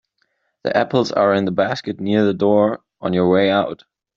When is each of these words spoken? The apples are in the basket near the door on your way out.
The 0.63 0.75
apples 0.75 1.11
are 1.11 1.35
in 1.35 1.45
the 1.45 1.51
basket 1.51 1.99
near 1.99 2.25
the 2.25 2.33
door 2.33 2.79
on 3.01 3.13
your 3.13 3.29
way 3.29 3.51
out. 3.51 3.83